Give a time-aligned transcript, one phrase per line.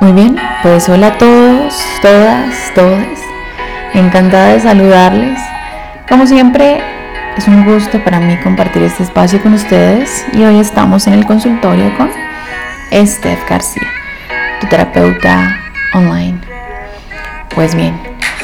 [0.00, 3.02] Muy bien, pues hola a todos, todas, todos.
[3.94, 5.40] Encantada de saludarles.
[6.08, 6.80] Como siempre,
[7.36, 11.26] es un gusto para mí compartir este espacio con ustedes y hoy estamos en el
[11.26, 12.10] consultorio con
[12.92, 13.88] Steph García,
[14.60, 15.58] tu terapeuta
[15.92, 16.38] online.
[17.56, 18.00] Pues bien,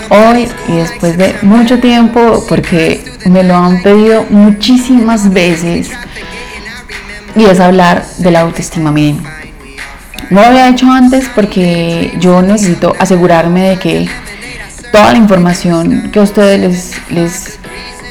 [0.09, 5.89] hoy y después de mucho tiempo, porque me lo han pedido muchísimas veces,
[7.37, 8.91] y es hablar de la autoestima.
[8.91, 9.23] Miren,
[10.31, 14.09] no lo había hecho antes porque yo necesito asegurarme de que
[14.93, 16.61] toda la información que a ustedes
[17.11, 17.59] les,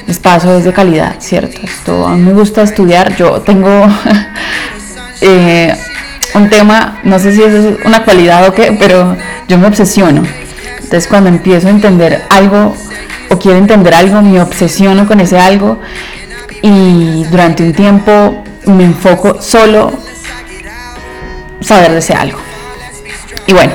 [0.06, 1.60] les, paso es de calidad, ¿cierto?
[1.64, 3.70] Esto, a mí me gusta estudiar, yo tengo
[5.22, 5.76] eh,
[6.36, 9.18] un tema, no sé si es una cualidad o qué, pero
[9.48, 10.23] yo me obsesiono.
[10.76, 12.76] Entonces cuando empiezo a entender algo
[13.30, 15.80] o quiero entender algo, me obsesiono con ese algo
[16.62, 19.92] y durante un tiempo me enfoco solo
[21.63, 22.40] saber de algo.
[23.48, 23.73] Y bueno,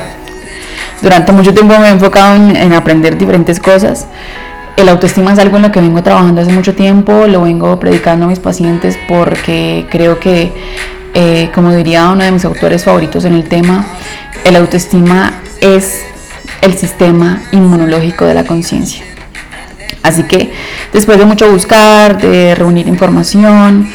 [1.03, 4.07] durante mucho tiempo me he enfocado en, aprender diferentes cosas.
[4.77, 8.27] El autoestima es algo en lo que vengo trabajando hace mucho tiempo, lo vengo predicando
[8.27, 10.53] a mis pacientes porque creo que,
[11.15, 13.85] eh, como diría uno de mis autores favoritos en el tema,
[14.45, 16.03] el autoestima es
[16.63, 19.05] el sistema inmunológico de la conciencia.
[20.03, 20.53] Así que
[20.93, 23.91] después de mucho buscar, de reunir información,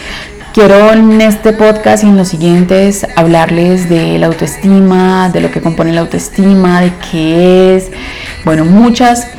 [0.53, 5.61] Quiero en este podcast y en los siguientes hablarles de la autoestima, de lo que
[5.61, 7.89] compone la autoestima, de qué es,
[8.45, 9.29] bueno, muchas,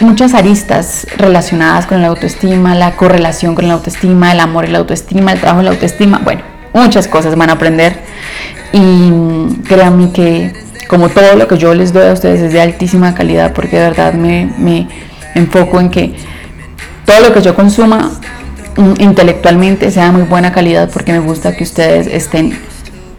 [0.00, 4.78] muchas aristas relacionadas con la autoestima, la correlación con la autoestima, el amor y la
[4.78, 8.00] autoestima, el trabajo y la autoestima, bueno, muchas cosas van a aprender.
[8.72, 10.52] Y créanme que
[10.88, 13.82] como todo lo que yo les doy a ustedes es de altísima calidad porque de
[13.84, 14.88] verdad me, me
[15.36, 16.16] enfoco en que
[17.04, 18.10] todo lo que yo consuma
[18.98, 22.58] intelectualmente sea de muy buena calidad porque me gusta que ustedes estén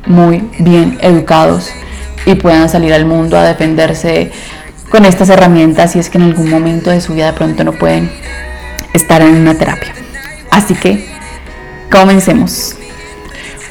[0.06, 1.70] muy bien educados
[2.26, 4.32] y puedan salir al mundo a defenderse
[4.90, 7.74] con estas herramientas si es que en algún momento de su vida de pronto no
[7.74, 8.12] pueden
[8.94, 9.94] estar en una terapia.
[10.50, 11.08] Así que
[11.90, 12.76] comencemos.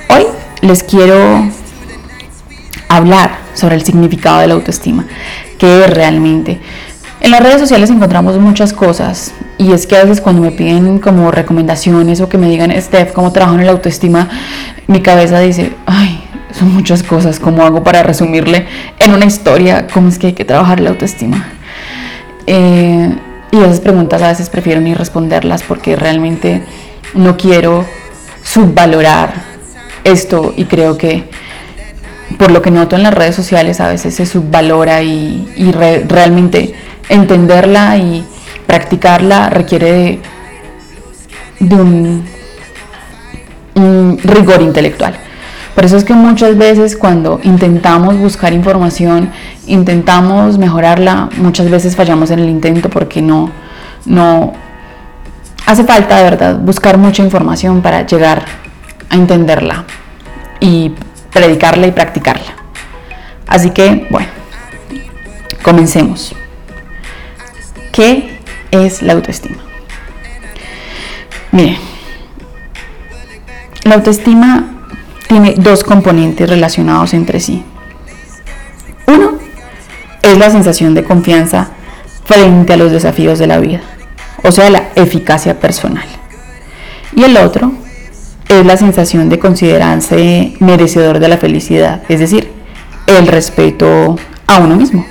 [0.09, 0.25] Hoy
[0.63, 1.49] les quiero
[2.89, 5.07] hablar sobre el significado de la autoestima,
[5.59, 6.61] qué es realmente.
[7.21, 10.99] En las redes sociales encontramos muchas cosas y es que a veces cuando me piden
[10.99, 14.29] como recomendaciones o que me digan, Steph, ¿cómo trabajo en la autoestima?
[14.87, 18.67] Mi cabeza dice, ay, son muchas cosas, ¿cómo hago para resumirle
[18.99, 21.47] en una historia cómo es que hay que trabajar la autoestima?
[22.47, 23.15] Eh,
[23.53, 26.63] y esas preguntas a veces prefiero ni responderlas porque realmente
[27.15, 27.85] no quiero
[28.43, 29.33] subvalorar
[30.05, 31.29] esto y creo que
[32.39, 35.73] por lo que noto en las redes sociales a veces se subvalora y,
[36.09, 36.75] realmente
[37.11, 38.25] entenderla y
[38.67, 40.21] practicarla requiere
[41.59, 42.25] de, un,
[44.23, 45.15] rigor intelectual.
[45.75, 49.31] Por eso es que muchas veces cuando intentamos buscar información,
[49.67, 53.51] intentamos mejorarla, muchas veces fallamos en el intento porque no,
[54.05, 54.53] no
[55.67, 58.45] hace falta de verdad buscar mucha información para llegar
[59.09, 59.85] a entenderla
[60.59, 60.93] y
[61.33, 62.53] predicarla y practicarla.
[63.47, 64.29] Así que, bueno,
[65.63, 66.35] comencemos.
[68.01, 68.31] ¿Qué
[68.71, 69.59] es la autoestima?
[71.53, 71.77] Miren,
[73.85, 74.87] la autoestima
[75.29, 77.63] tiene dos componentes relacionados entre sí.
[79.07, 79.33] Uno
[80.23, 81.73] es la sensación de confianza
[82.25, 83.83] frente a los desafíos de la vida,
[84.45, 86.07] o sea, la eficacia personal.
[87.15, 87.71] Y el otro
[88.49, 92.51] es la sensación de considerarse merecedor de la felicidad, es decir,
[93.07, 95.05] el respeto a uno mismo.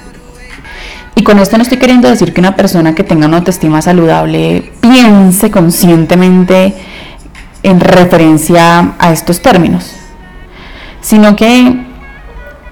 [1.19, 4.71] Y con esto no estoy queriendo decir que una persona que tenga una autoestima saludable
[4.79, 6.73] piense conscientemente
[7.61, 9.97] en referencia a estos términos,
[11.01, 11.75] sino que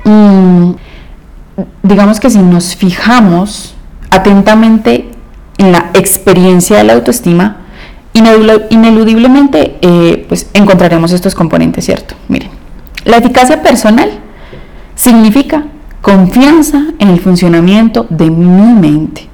[0.05, 0.71] mm,
[1.83, 3.75] digamos que si nos fijamos
[4.11, 5.09] atentamente
[5.57, 7.57] en la experiencia de la autoestima,
[8.13, 12.15] ineludiblemente eh, pues encontraremos estos componentes, ¿cierto?
[12.29, 12.51] Miren,
[13.03, 14.09] la eficacia personal
[14.95, 15.65] significa
[16.01, 19.27] Confianza en el funcionamiento de mi mente,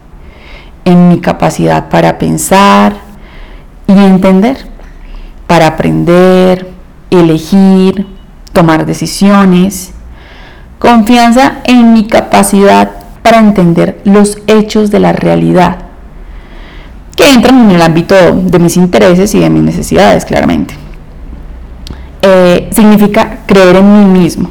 [0.86, 2.96] en mi capacidad para pensar
[3.88, 4.58] y entender,
[5.48, 6.72] para aprender,
[7.10, 8.08] elegir,
[8.54, 9.94] tomar decisiones.
[10.80, 15.78] Confianza en mi capacidad para entender los hechos de la realidad,
[17.16, 20.76] que entran en el ámbito de mis intereses y de mis necesidades, claramente.
[22.22, 24.50] Eh, significa creer en mí mismo,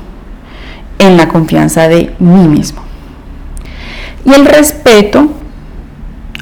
[1.03, 2.83] en la confianza de mí mismo.
[4.25, 5.31] Y el respeto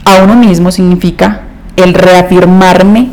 [0.04, 1.42] a uno mismo significa
[1.76, 3.10] el reafirmarme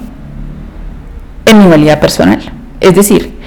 [1.45, 2.39] en mi valía personal.
[2.81, 3.37] Es decir,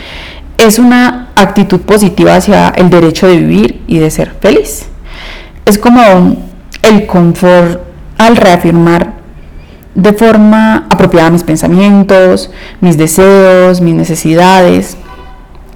[0.56, 4.87] es una actitud positiva hacia el derecho de vivir y de ser feliz.
[5.67, 6.00] Es como
[6.82, 7.81] el confort
[8.19, 9.20] al reafirmar
[9.94, 12.50] de forma apropiada mis pensamientos,
[12.81, 14.97] mis deseos, mis necesidades,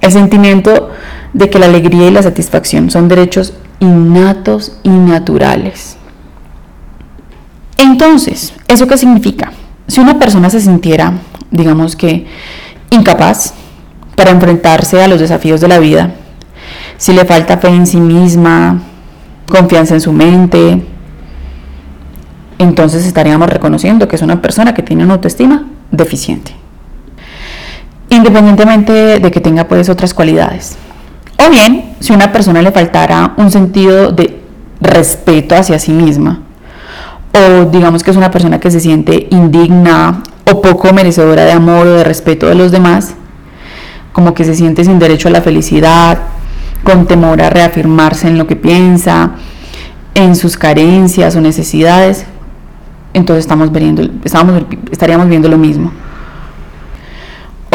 [0.00, 0.91] el sentimiento
[1.35, 5.97] de que la alegría y la satisfacción son derechos innatos y naturales.
[7.77, 9.53] Entonces, ¿eso qué significa?
[9.89, 11.13] Si una persona se sintiera,
[11.51, 12.27] digamos que,
[12.91, 13.53] incapaz
[14.17, 16.15] para enfrentarse a los desafíos de la vida,
[16.97, 18.81] si le falta fe en sí misma,
[19.49, 20.83] confianza en su mente,
[22.59, 26.53] entonces estaríamos reconociendo que es una persona que tiene una autoestima deficiente.
[28.09, 30.79] Independientemente de que tenga pues otras cualidades.
[31.39, 34.41] O bien, si una persona le faltara un sentido de
[34.81, 36.41] respeto hacia sí misma,
[37.33, 41.87] o digamos que es una persona que se siente indigna o poco merecedora de amor
[41.87, 43.15] o de respeto de los demás,
[44.13, 46.19] como que se siente sin derecho a la felicidad,
[46.85, 49.33] con temor a reafirmarse en lo que piensa,
[50.15, 52.27] en sus carencias o necesidades,
[53.13, 54.03] entonces estamos viendo,
[54.91, 55.93] estaríamos viendo lo mismo.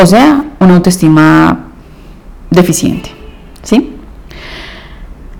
[0.01, 1.59] O sea, una autoestima
[2.49, 3.18] deficiente.
[3.69, 3.95] ¿Sí?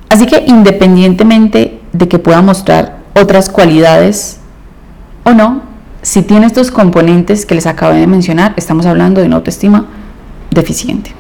[0.10, 4.40] Así que independientemente de que pueda mostrar otras cualidades
[5.24, 5.64] o no,
[6.04, 9.88] si tiene estos componentes que les acabé de mencionar, estamos hablando de una autoestima
[10.52, 11.12] deficiente.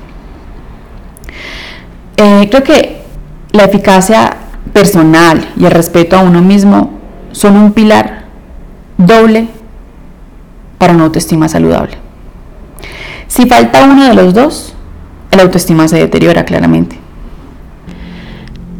[2.17, 3.01] Eh, creo que
[3.53, 4.37] la eficacia
[4.71, 6.91] personal y el respeto a uno mismo
[7.31, 8.25] son un pilar
[8.97, 9.47] doble
[10.77, 11.97] para una autoestima saludable.
[13.27, 14.75] Si falta uno de los dos,
[15.31, 16.98] el autoestima se deteriora claramente.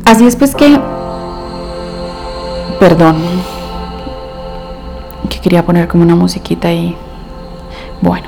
[0.10, 0.76] Así es pues que,
[2.80, 3.18] perdón,
[5.30, 6.98] que quería poner como una musiquita ahí.
[8.02, 8.28] Bueno,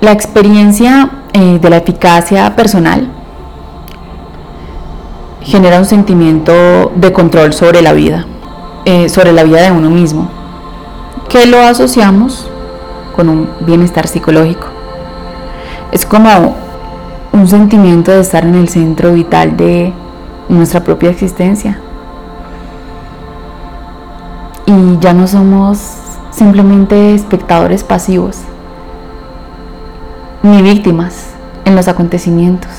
[0.00, 3.08] la experiencia eh, de la eficacia personal
[5.40, 8.26] genera un sentimiento de control sobre la vida,
[8.84, 10.30] eh, sobre la vida de uno mismo,
[11.28, 12.48] que lo asociamos
[13.16, 14.68] con un bienestar psicológico.
[15.90, 16.54] Es como
[17.32, 19.92] un sentimiento de estar en el centro vital de
[20.48, 21.78] nuestra propia existencia.
[24.66, 25.78] Y ya no somos
[26.30, 28.38] simplemente espectadores pasivos,
[30.42, 31.30] ni víctimas
[31.64, 32.70] en los acontecimientos.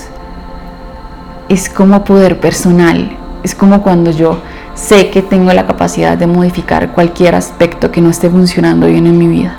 [1.49, 4.39] Es como poder personal, es como cuando yo
[4.75, 9.17] sé que tengo la capacidad de modificar cualquier aspecto que no esté funcionando bien en
[9.17, 9.57] mi vida.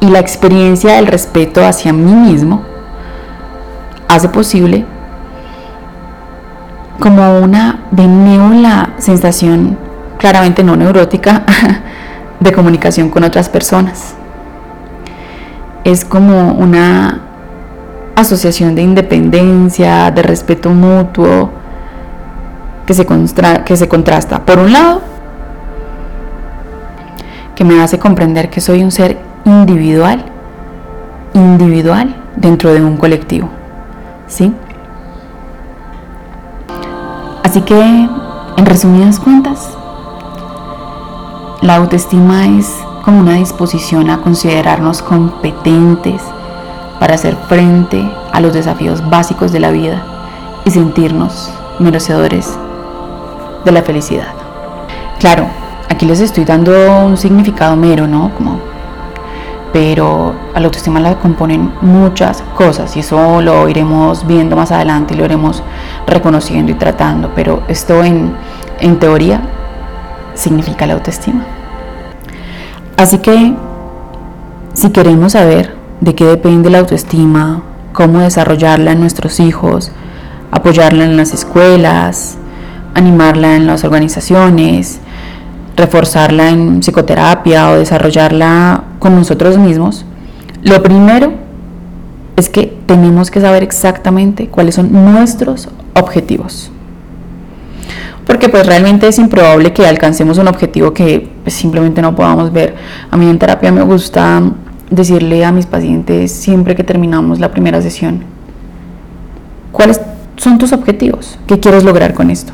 [0.00, 2.73] Y la experiencia del respeto hacia mí mismo
[4.08, 4.84] hace posible
[7.00, 9.76] como una benévola sensación
[10.18, 11.44] claramente no neurótica
[12.40, 14.14] de comunicación con otras personas.
[15.84, 17.20] Es como una
[18.16, 21.50] asociación de independencia, de respeto mutuo,
[22.86, 23.06] que se,
[23.64, 24.44] que se contrasta.
[24.44, 25.02] Por un lado,
[27.54, 30.24] que me hace comprender que soy un ser individual,
[31.34, 33.50] individual dentro de un colectivo.
[34.26, 34.52] ¿Sí?
[37.42, 37.80] Así que,
[38.56, 39.68] en resumidas cuentas,
[41.60, 42.74] la autoestima es
[43.04, 46.22] como una disposición a considerarnos competentes
[46.98, 50.02] para hacer frente a los desafíos básicos de la vida
[50.64, 52.58] y sentirnos merecedores
[53.64, 54.32] de la felicidad.
[55.20, 55.46] Claro,
[55.88, 56.72] aquí les estoy dando
[57.04, 58.30] un significado mero, ¿no?
[58.34, 58.58] Como
[59.74, 65.14] pero a la autoestima la componen muchas cosas y eso lo iremos viendo más adelante
[65.14, 65.64] y lo iremos
[66.06, 68.36] reconociendo y tratando, pero esto en,
[68.78, 69.40] en teoría
[70.34, 71.44] significa la autoestima.
[72.96, 73.52] Así que
[74.74, 77.62] si queremos saber de qué depende la autoestima,
[77.92, 79.90] cómo desarrollarla en nuestros hijos,
[80.52, 82.36] apoyarla en las escuelas,
[82.94, 85.00] animarla en las organizaciones,
[85.76, 90.04] reforzarla en psicoterapia o desarrollarla con nosotros mismos,
[90.62, 91.32] lo primero
[92.36, 96.70] es que tenemos que saber exactamente cuáles son nuestros objetivos.
[98.26, 102.74] Porque pues realmente es improbable que alcancemos un objetivo que pues, simplemente no podamos ver.
[103.10, 104.42] A mí en terapia me gusta
[104.90, 108.24] decirle a mis pacientes siempre que terminamos la primera sesión,
[109.72, 110.00] ¿cuáles
[110.36, 111.38] son tus objetivos?
[111.46, 112.52] ¿Qué quieres lograr con esto?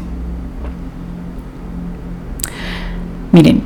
[3.33, 3.63] Miren,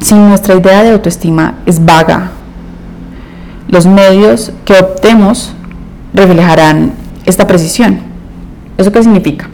[0.00, 2.30] si nuestra idea de autoestima es vaga,
[3.68, 5.52] los medios que optemos
[6.14, 6.92] reflejarán
[7.24, 8.00] esta precisión.
[8.78, 9.48] ¿Eso qué significa?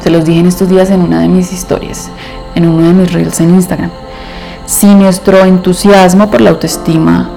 [0.00, 2.10] Se los dije en estos días en una de mis historias,
[2.54, 3.90] en uno de mis reels en Instagram.
[4.66, 7.30] Si nuestro entusiasmo por la autoestima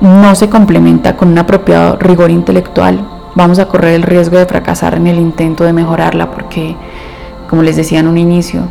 [0.00, 4.94] no se complementa con un apropiado rigor intelectual, vamos a correr el riesgo de fracasar
[4.94, 6.76] en el intento de mejorarla porque,
[7.48, 8.62] como les decía en un inicio,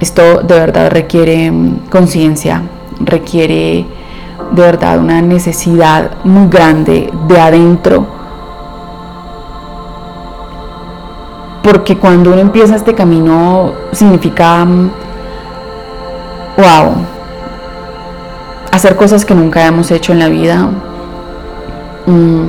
[0.00, 2.62] esto de verdad requiere mm, conciencia,
[3.00, 3.86] requiere
[4.52, 8.06] de verdad una necesidad muy grande de adentro.
[11.62, 14.64] Porque cuando uno empieza este camino significa,
[16.56, 17.06] wow, mm,
[18.72, 20.68] hacer cosas que nunca hemos hecho en la vida,
[22.06, 22.46] mm,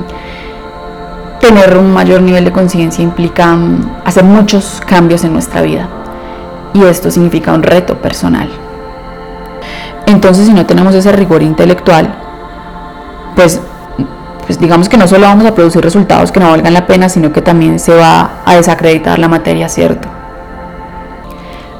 [1.44, 3.54] tener un mayor nivel de conciencia implica
[4.06, 5.86] hacer muchos cambios en nuestra vida.
[6.72, 8.48] Y esto significa un reto personal.
[10.06, 12.14] Entonces, si no tenemos ese rigor intelectual,
[13.36, 13.60] pues,
[14.46, 17.30] pues digamos que no solo vamos a producir resultados que no valgan la pena, sino
[17.30, 20.08] que también se va a desacreditar la materia, ¿cierto?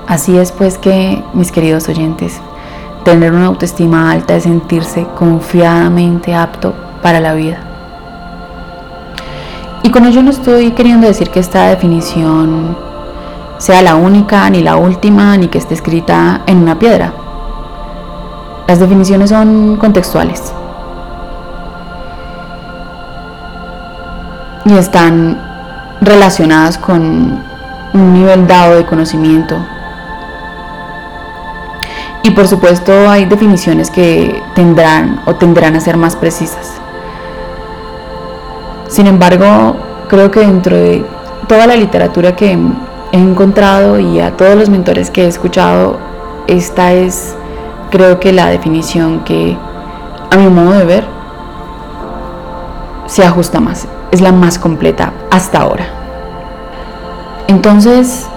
[0.07, 2.39] Así es pues que, mis queridos oyentes,
[3.03, 7.74] tener una autoestima alta es sentirse confiadamente apto para la vida.
[9.85, 12.75] Y con ello no estoy queriendo decir que esta definición
[13.59, 17.13] sea la única, ni la última, ni que esté escrita en una piedra.
[18.67, 20.55] Las definiciones son contextuales
[24.65, 25.39] y están
[26.01, 27.43] relacionadas con
[27.93, 29.55] un nivel dado de conocimiento.
[32.23, 36.84] Y por supuesto hay definiciones que tendrán o tendrán a ser más precisas.
[38.95, 39.75] Sin embargo,
[40.07, 41.05] creo que dentro de
[41.49, 45.99] toda la literatura que he encontrado y a todos los mentores que he escuchado,
[46.47, 47.35] esta es
[47.91, 49.59] creo que la definición que
[50.31, 51.05] a mi modo de ver
[53.07, 55.87] se ajusta más, es la más completa hasta ahora.
[57.49, 58.29] Entonces,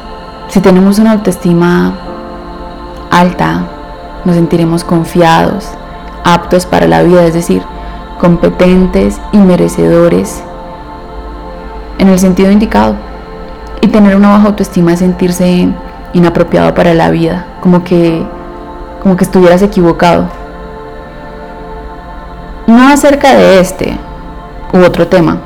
[0.47, 1.93] si tenemos una autoestima
[3.11, 3.61] alta,
[4.25, 5.69] nos sentiremos confiados,
[6.23, 7.61] aptos para la vida, es decir,
[8.19, 10.41] competentes y merecedores
[11.99, 12.95] en el sentido indicado.
[13.81, 15.69] Y tener una baja autoestima es sentirse
[16.13, 18.25] inapropiado para la vida, como que
[19.01, 20.27] como que estuvieras equivocado.
[22.67, 23.97] No acerca de este
[24.73, 25.39] u otro tema,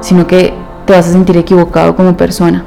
[0.00, 0.54] sino que
[0.86, 2.64] te vas a sentir equivocado como persona.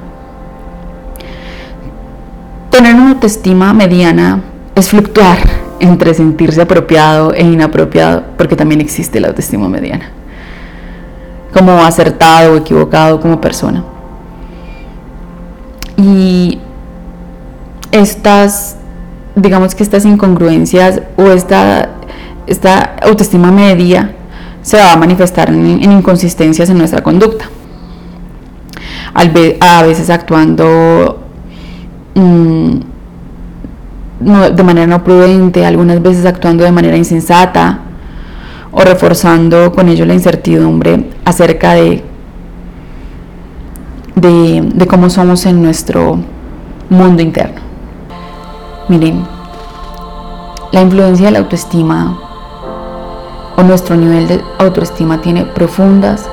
[2.69, 4.41] Tener una autoestima mediana
[4.75, 5.37] es fluctuar
[5.79, 10.11] entre sentirse apropiado e inapropiado, porque también existe la autoestima mediana,
[11.53, 13.83] como acertado o equivocado como persona.
[15.97, 16.59] Y
[17.91, 18.77] estas
[19.35, 21.89] digamos que estas incongruencias o esta,
[22.47, 24.15] esta autoestima media
[24.61, 27.45] se va a manifestar en, inconsistencias en nuestra conducta.
[29.13, 31.19] a veces actuando
[32.15, 32.71] mm,
[34.19, 37.79] de manera no prudente, algunas veces actuando de manera insensata
[38.71, 42.03] o reforzando con ello la incertidumbre acerca de,
[44.15, 46.19] de cómo somos en nuestro
[46.89, 47.61] mundo interno.
[48.87, 49.23] Miren,
[50.71, 52.17] la influencia de la autoestima
[53.57, 56.29] o nuestro nivel de autoestima tiene profundas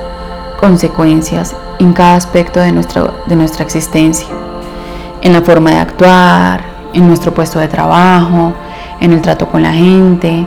[0.59, 4.27] consecuencias en cada aspecto de nuestra, de nuestra existencia,
[5.21, 6.61] en la forma de actuar,
[6.93, 8.53] en nuestro puesto de trabajo,
[8.99, 10.45] en el trato con la gente,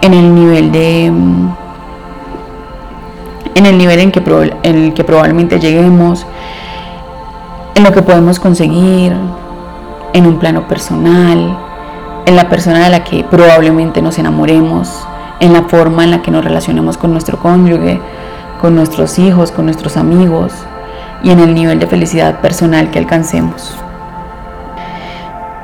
[0.00, 1.06] en el nivel de
[3.54, 4.22] en el nivel en, que,
[4.62, 6.24] en el que probablemente lleguemos,
[7.74, 9.16] en lo que podemos conseguir,
[10.12, 11.58] en un plano personal,
[12.24, 14.88] en la persona de la que probablemente nos enamoremos,
[15.40, 18.00] en la forma en la que nos relacionamos con nuestro cónyuge,
[18.60, 20.52] con nuestros hijos, con nuestros amigos
[21.22, 23.76] y en el nivel de felicidad personal que alcancemos.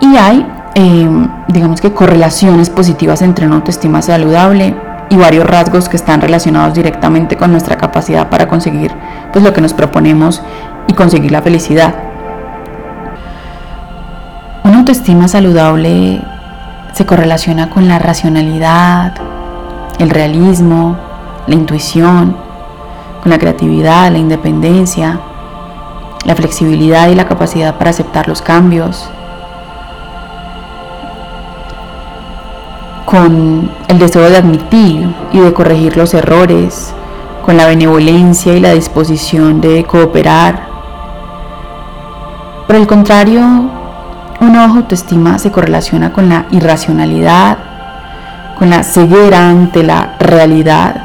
[0.01, 4.75] Y hay, em, digamos que, correlaciones positivas entre una autoestima saludable
[5.11, 8.93] y varios rasgos que están relacionados directamente con nuestra capacidad para conseguir
[9.33, 10.43] pues, lo que nos proponemos
[10.89, 11.95] y conseguir la felicidad.
[14.65, 16.23] Una autoestima saludable
[16.93, 19.15] se correlaciona con la racionalidad,
[19.99, 20.97] el realismo,
[21.47, 22.37] la intuición,
[23.23, 25.21] con la creatividad, la independencia,
[26.25, 29.09] la flexibilidad y la capacidad para aceptar los cambios,
[33.15, 36.93] con el deseo de admitir y de corregir los errores,
[37.45, 40.67] con la benevolencia y la disposición de cooperar.
[42.67, 43.71] Por el contrario,
[44.41, 47.59] una baja autoestima se correlaciona con la irracionalidad,
[48.59, 50.97] con la ceguera ante la realidad,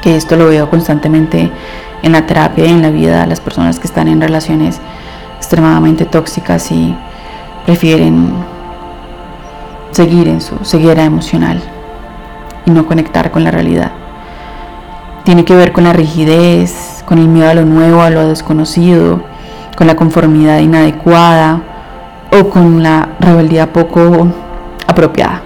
[0.00, 1.52] que esto lo veo constantemente
[2.02, 4.80] en la terapia y en la vida de las personas que están en relaciones
[5.36, 6.96] extremadamente tóxicas y
[7.66, 8.32] prefieren
[9.92, 11.60] seguir en su ceguera emocional.
[12.64, 13.90] y no conectar con la realidad.
[15.24, 19.20] Tiene que ver con la rigidez, con el miedo a lo nuevo, a lo desconocido,
[19.76, 21.60] con la conformidad inadecuada
[22.30, 24.28] o con la rebeldía poco
[24.86, 25.42] apropiada.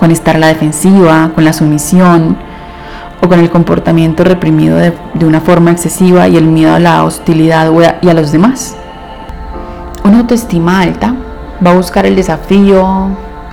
[0.00, 2.36] Con estar a la defensiva, con la sumisión
[3.22, 4.92] o con el comportamiento reprimido de,
[5.24, 7.70] una forma excesiva y el miedo a la hostilidad
[8.02, 8.76] y a los demás.
[10.02, 11.14] Una autoestima alta
[11.64, 13.08] va a buscar el desafío,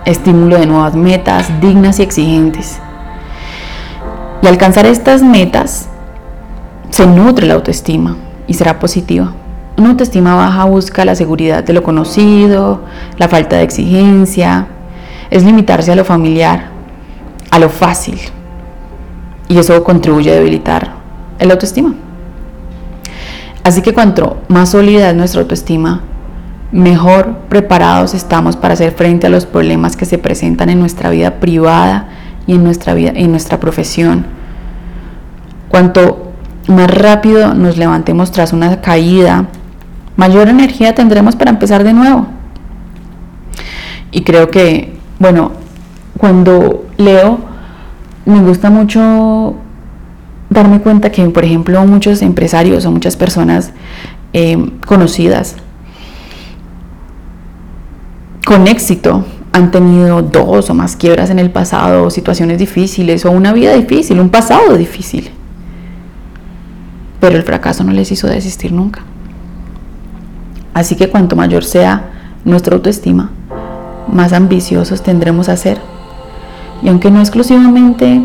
[0.06, 2.80] estímulo de nuevas metas dignas y exigentes.
[4.42, 5.88] Y alcanzar estas metas
[6.90, 8.18] se nutre la autoestima
[8.48, 9.34] y será positiva.
[9.78, 12.82] Una autoestima baja busca la seguridad de lo conocido,
[13.18, 14.68] la falta de exigencia,
[15.32, 16.68] es limitarse a lo familiar,
[17.50, 18.20] a lo fácil.
[19.48, 20.94] Y eso contribuye a debilitar
[21.40, 21.96] el autoestima.
[23.64, 26.02] Así que cuanto más sólida es nuestra autoestima,
[26.74, 31.40] mejor preparados estamos para hacer frente a los problemas que se presentan en nuestra vida
[31.40, 32.10] privada
[32.48, 34.26] y en nuestra vida en nuestra profesión.
[35.70, 36.34] Cuanto
[36.68, 39.46] más rápido nos levantemos tras una caída,
[40.18, 42.28] mayor energía tendremos para empezar de nuevo.
[44.12, 45.52] Y creo que, bueno,
[46.18, 47.40] cuando leo,
[48.26, 49.56] me gusta mucho
[50.50, 53.72] darme cuenta que, por ejemplo, muchos empresarios o muchas personas
[54.34, 55.56] eh, conocidas
[58.46, 59.24] con éxito
[59.54, 64.20] han tenido dos o más quiebras en el pasado, situaciones difíciles o una vida difícil,
[64.20, 65.30] un pasado difícil.
[67.20, 69.02] Pero el fracaso no les hizo desistir nunca.
[70.74, 72.10] Así que cuanto mayor sea
[72.44, 73.30] nuestra autoestima,
[74.12, 75.80] más ambiciosos tendremos a ser.
[76.82, 78.22] Y aunque no exclusivamente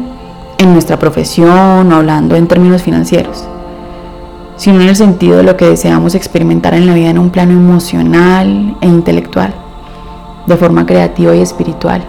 [0.59, 3.45] en nuestra profesión o hablando en términos financieros,
[4.57, 7.53] sino en el sentido de lo que deseamos experimentar en la vida en un plano
[7.53, 9.68] emocional e intelectual
[10.49, 12.03] de forma creativa y espiritual.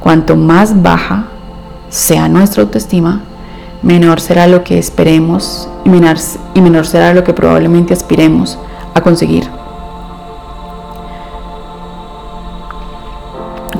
[0.00, 1.26] Cuanto más baja
[1.88, 3.20] sea nuestra autoestima,
[3.82, 8.58] menor será lo que esperemos y menor, será lo que probablemente aspiremos
[8.94, 9.48] a conseguir.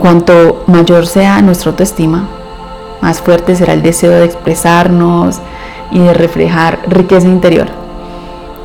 [0.00, 2.28] Cuanto mayor sea nuestra autoestima,
[3.00, 5.40] más fuerte será el deseo de expresarnos
[5.90, 7.68] y de reflejar riqueza interior.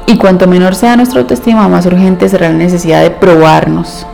[0.07, 4.05] Y cuanto menor sea nuestra autoestima, más urgente será la necesidad de probarnos.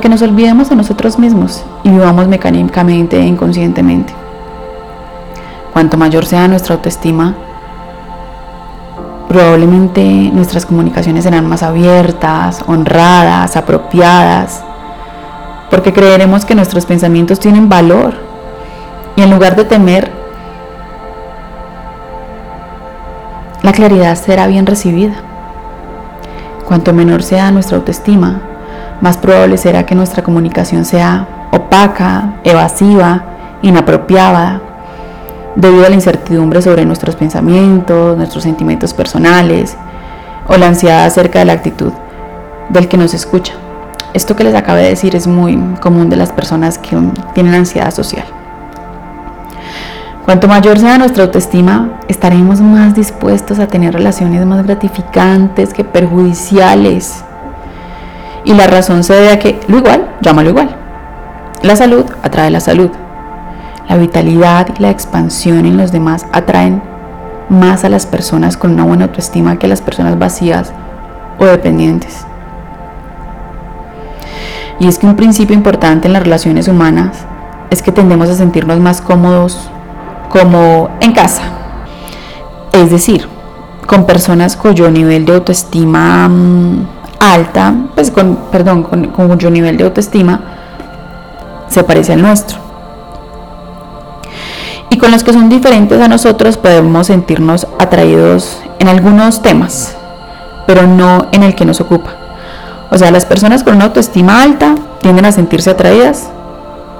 [0.00, 4.14] Que nos olvidemos de nosotros mismos y vivamos mecánicamente e inconscientemente.
[5.74, 7.34] Cuanto mayor sea nuestra autoestima,
[9.28, 14.64] probablemente nuestras comunicaciones serán más abiertas, honradas, apropiadas,
[15.70, 18.14] porque creeremos que nuestros pensamientos tienen valor
[19.16, 20.10] y en lugar de temer
[23.62, 25.16] la claridad será bien recibida.
[26.66, 28.40] Cuanto menor sea nuestra autoestima,
[29.00, 33.24] más probable será que nuestra comunicación sea opaca, evasiva,
[33.62, 34.60] inapropiada,
[35.56, 39.76] debido a la incertidumbre sobre nuestros pensamientos, nuestros sentimientos personales
[40.46, 41.92] o la ansiedad acerca de la actitud
[42.68, 43.54] del que nos escucha.
[44.12, 46.96] Esto que les acabo de decir es muy común de las personas que
[47.34, 48.24] tienen ansiedad social.
[50.24, 57.24] Cuanto mayor sea nuestra autoestima, estaremos más dispuestos a tener relaciones más gratificantes que perjudiciales.
[58.44, 60.76] Y la razón se debe a que lo igual, llámalo igual.
[61.62, 62.90] La salud atrae la salud.
[63.88, 66.82] La vitalidad y la expansión en los demás atraen
[67.48, 70.72] más a las personas con una buena autoestima que a las personas vacías
[71.38, 72.24] o dependientes.
[74.78, 77.26] Y es que un principio importante en las relaciones humanas
[77.68, 79.70] es que tendemos a sentirnos más cómodos
[80.30, 81.42] como en casa.
[82.72, 83.28] Es decir,
[83.86, 86.86] con personas cuyo nivel de autoestima mm,
[87.20, 90.40] alta, pues con, perdón, con, cuyo nivel de autoestima
[91.68, 92.58] se parece al nuestro.
[94.88, 99.94] Y con los que son diferentes a nosotros podemos sentirnos atraídos en algunos temas,
[100.66, 102.10] pero no en el que nos ocupa.
[102.90, 106.28] O sea, las personas con una autoestima alta tienden a sentirse atraídas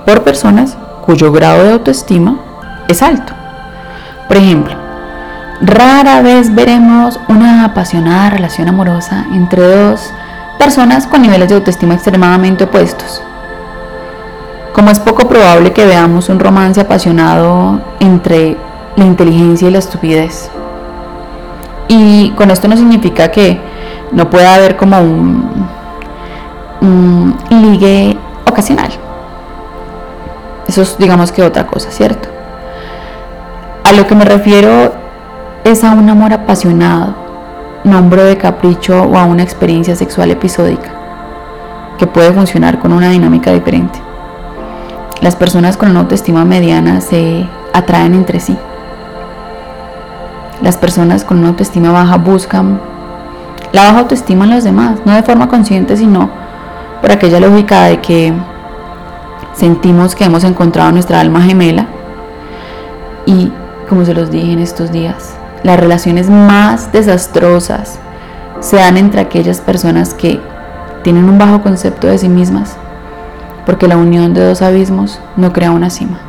[0.06, 2.38] por personas cuyo grado de autoestima
[2.88, 3.32] es alto.
[4.28, 4.79] Por ejemplo,
[5.60, 10.12] rara vez veremos una apasionada relación amorosa entre dos
[10.58, 13.22] personas con niveles de autoestima extremadamente opuestos.
[14.74, 18.56] Como es poco probable que veamos un romance apasionado entre
[18.96, 20.50] la inteligencia y la estupidez.
[21.88, 23.60] Y con esto no significa que
[24.12, 25.70] no pueda haber como un,
[27.50, 28.16] ligue
[28.48, 28.90] ocasional.
[30.68, 32.28] Eso es digamos que otra cosa, ¿cierto?
[33.84, 34.99] A lo que me refiero
[35.64, 37.14] es a un amor apasionado,
[37.84, 40.90] nombre de capricho o a una experiencia sexual episódica,
[41.98, 43.98] que puede funcionar con una dinámica diferente.
[45.20, 48.56] las personas con una autoestima mediana se atraen entre sí.
[50.62, 52.80] Las personas con una autoestima baja buscan
[53.72, 56.30] la baja autoestima en los demás, no de forma consciente, sino
[57.02, 58.32] por aquella lógica de que
[59.54, 61.86] sentimos que hemos encontrado nuestra alma gemela
[63.26, 63.52] y,
[63.88, 67.98] como se los dije en estos días, las relaciones más desastrosas
[68.60, 70.40] se dan entre aquellas personas que
[71.02, 72.76] tienen un bajo concepto de sí mismas,
[73.66, 76.20] porque la unión de dos abismos no crea una cima.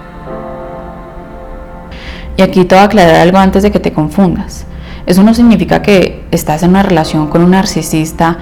[2.37, 4.65] Y aquí te voy a aclarar algo antes de que te confundas.
[5.05, 8.37] Eso no significa que estás en una relación con un narcisista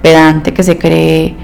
[0.00, 1.36] pedante que se cree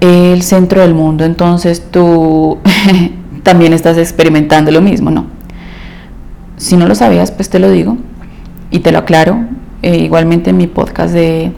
[0.00, 2.58] el centro del mundo, entonces tú
[3.42, 5.26] también estás experimentando lo mismo, ¿no?
[6.56, 7.96] Si no lo sabías, pues te lo digo
[8.74, 9.44] y te lo aclaro.
[9.82, 11.52] Eh, igualmente en mi podcast de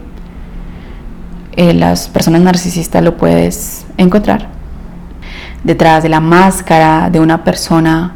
[1.57, 4.49] eh, las personas narcisistas lo puedes encontrar.
[5.65, 8.13] Detrás de la máscara de una persona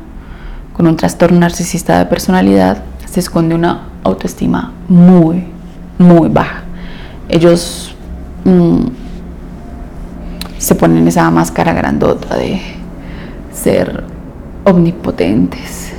[0.75, 5.47] con un trastorno narcisista de personalidad se esconde una autoestima muy,
[5.99, 6.65] muy baja.
[7.31, 7.95] Ellos
[8.45, 8.83] mm,
[10.59, 12.61] se ponen esa máscara grandota de
[13.51, 14.05] ser
[14.65, 15.95] omnipotentes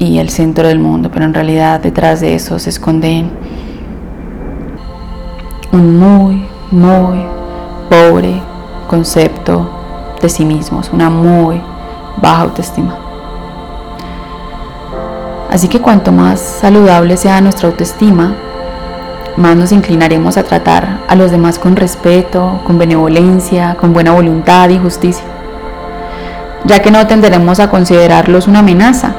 [0.00, 3.30] y el centro del mundo, pero en realidad detrás de eso se esconden
[5.72, 7.18] un muy, muy
[7.90, 8.40] pobre
[8.88, 9.70] concepto
[10.22, 11.60] de sí mismos, una muy
[12.16, 12.96] baja autoestima.
[15.50, 18.34] Así que cuanto más saludable sea nuestra autoestima,
[19.36, 24.70] más nos inclinaremos a tratar a los demás con respeto, con benevolencia, con buena voluntad
[24.70, 25.24] y justicia,
[26.64, 29.14] ya que no tenderemos a considerarlos una amenaza.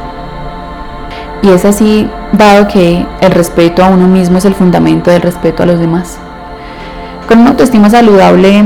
[1.44, 5.64] Y es así, dado que el respeto a uno mismo es el fundamento del respeto
[5.64, 6.18] a los demás.
[7.28, 8.64] Con una autoestima saludable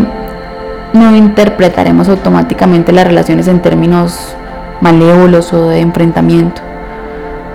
[0.94, 4.36] no interpretaremos automáticamente las relaciones en términos
[4.82, 6.62] malévolos o de enfrentamiento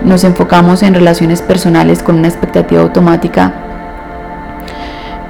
[0.03, 3.53] nos enfocamos en relaciones personales con una expectativa automática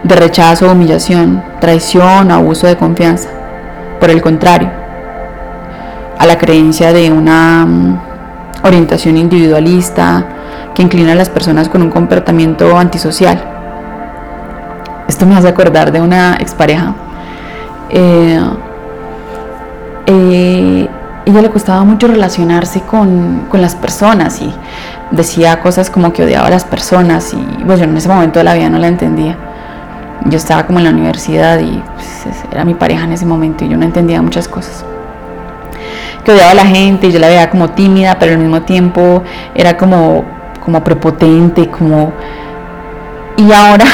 [0.04, 3.30] de rechazo, humillación, traición abuso de confianza.
[3.99, 4.69] Por el contrario,
[6.17, 7.99] a la creencia de una mm,
[8.63, 10.26] orientación individualista
[10.74, 13.43] que inclina a las personas con un comportamiento antisocial.
[15.08, 16.95] Esto me hace acordar de una expareja.
[17.89, 18.39] Eh,
[20.06, 20.89] eh,
[21.26, 24.54] ella le costaba mucho relacionarse con, las personas y
[25.12, 28.45] decía cosas como que odiaba a las personas y pues yo en ese momento de
[28.45, 29.38] la vida no la entendía.
[30.26, 33.69] Yo estaba como en la universidad y pues, era mi pareja en ese momento y
[33.69, 34.86] yo no entendía muchas cosas.
[36.23, 39.23] Que odiaba a la gente y yo la veía como tímida, pero al mismo tiempo
[39.55, 40.23] era como,
[40.63, 42.13] como prepotente, como...
[43.38, 43.86] Y ahora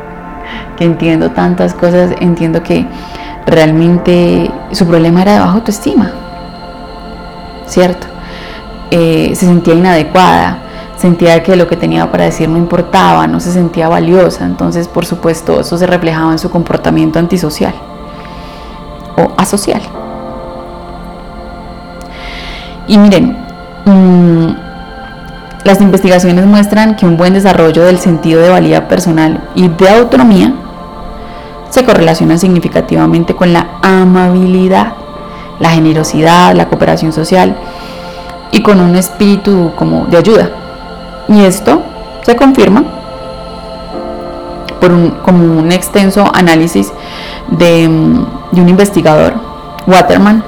[0.76, 2.86] que entiendo tantas cosas, entiendo que
[3.46, 6.12] realmente su problema era de baja autoestima
[7.66, 8.06] ¿cierto?
[8.90, 10.58] Eh, se sentía inadecuada,
[10.96, 15.04] sentía que lo que tenía para decir no importaba, no se sentía valiosa, entonces por
[15.04, 17.74] supuesto eso se reflejaba en su comportamiento antisocial
[19.16, 19.82] o asocial.
[22.86, 23.36] Y miren,
[23.84, 24.46] mm,
[25.64, 30.52] las investigaciones muestran que un buen desarrollo del sentido de valía personal y de autonomía
[31.70, 34.92] se correlaciona significativamente con la amabilidad
[35.58, 37.56] la generosidad, la cooperación social
[38.52, 40.50] y con un espíritu como de ayuda.
[41.28, 41.82] Y esto
[42.22, 42.84] se confirma
[44.80, 46.92] por un, como un extenso análisis
[47.48, 47.88] de,
[48.52, 49.34] de un investigador,
[49.86, 50.42] Waterman.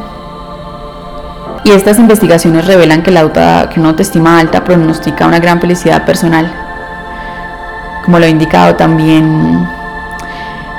[1.65, 6.51] Y estas investigaciones revelan que, la una autoestima alta pronostica una gran felicidad personal,
[8.05, 9.69] como lo ha indicado también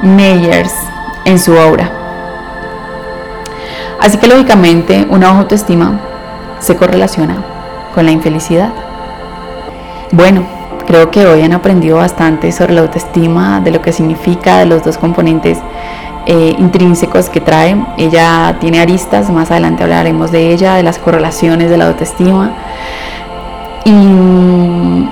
[0.01, 0.73] Meyers
[1.25, 1.91] en su obra.
[3.99, 5.99] Así que lógicamente una autoestima
[6.59, 7.35] se correlaciona
[7.93, 8.69] con la infelicidad.
[10.11, 10.43] Bueno,
[10.87, 14.83] creo que hoy han aprendido bastante sobre la autoestima, de lo que significa, de los
[14.83, 15.59] dos componentes
[16.31, 17.75] eh, intrínsecos que trae.
[17.97, 22.51] Ella tiene aristas, más adelante hablaremos de ella, de las correlaciones de la autoestima.
[23.83, 25.09] Y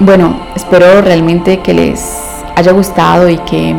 [0.00, 3.72] bueno, espero realmente que les haya gustado y que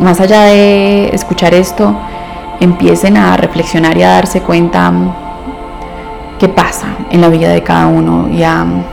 [0.00, 1.94] más allá de escuchar esto,
[2.58, 5.14] empiecen a reflexionar y a darse cuenta mm,
[6.40, 8.84] qué pasa en la vida de cada uno y a mm,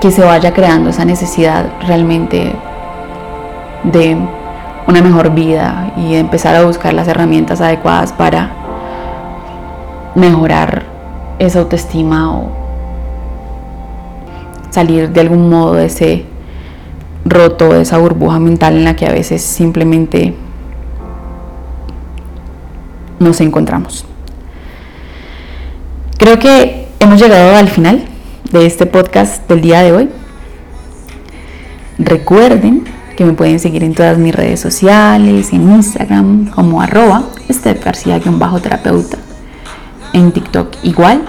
[0.00, 2.54] que se vaya creando esa necesidad realmente
[3.84, 4.16] de
[4.86, 8.50] una mejor vida y empezar a buscar las herramientas adecuadas para
[10.14, 10.84] mejorar
[11.38, 12.50] esa autoestima o
[14.70, 16.26] salir de algún modo de ese
[17.24, 20.34] roto, de esa burbuja mental en la que a veces simplemente
[23.18, 24.04] nos encontramos.
[26.18, 28.04] Creo que hemos llegado al final
[28.50, 30.08] de este podcast del día de hoy.
[31.98, 32.84] Recuerden
[33.16, 39.18] que me pueden seguir en todas mis redes sociales, en Instagram como arroba Steph García-terapeuta,
[40.12, 41.22] en TikTok igual,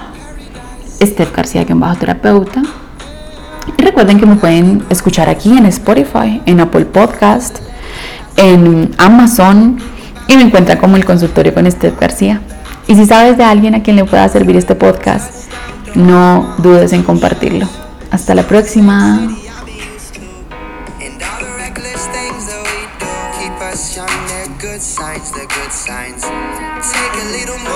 [1.02, 2.64] Steph García-terapeuta.
[3.78, 7.60] Y recuerden que me pueden escuchar aquí en Spotify, en Apple Podcast,
[8.36, 9.78] en Amazon
[10.28, 12.42] y me encuentran como el consultorio con Steph García.
[12.88, 15.50] Y si sabes de alguien a quien le pueda servir este podcast,
[15.96, 17.68] no dudes en compartirlo.
[18.12, 19.28] Hasta la próxima.
[24.84, 26.24] Signs, the good signs.
[26.24, 27.73] Take a little more